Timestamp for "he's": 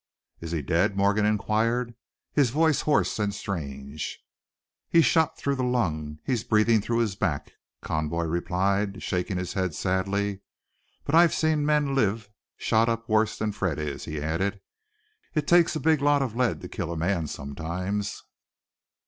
4.89-5.05, 6.25-6.43